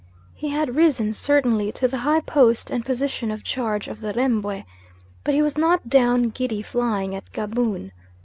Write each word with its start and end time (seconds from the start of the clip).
He 0.33 0.49
had 0.49 0.75
risen 0.75 1.13
certainly 1.13 1.71
to 1.73 1.87
the 1.87 1.99
high 1.99 2.21
post 2.21 2.71
and 2.71 2.83
position 2.83 3.29
of 3.29 3.43
charge 3.43 3.87
of 3.87 4.01
the 4.01 4.13
Rembwe, 4.15 4.65
but 5.23 5.35
he 5.35 5.43
was 5.43 5.59
not 5.59 5.89
down 5.89 6.31
giddy 6.31 6.63
flying 6.63 7.13
at 7.13 7.31
Gaboon. 7.33 7.91